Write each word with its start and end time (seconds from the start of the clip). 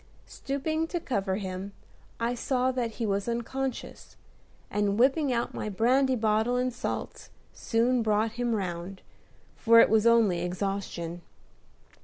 Stooping 0.25 0.87
to 0.87 0.99
cover 0.99 1.35
him, 1.35 1.73
I 2.19 2.33
saw 2.33 2.71
that 2.71 2.93
he 2.93 3.05
was 3.05 3.29
unconscious, 3.29 4.15
and, 4.71 4.97
whipping 4.97 5.31
out 5.31 5.53
my 5.53 5.69
brandy 5.69 6.15
bottle 6.15 6.55
and 6.55 6.73
salts, 6.73 7.29
soon 7.53 8.01
brought 8.01 8.31
him 8.31 8.55
round, 8.55 9.03
for 9.55 9.79
it 9.79 9.91
was 9.91 10.07
only 10.07 10.41
exhaustion. 10.41 11.21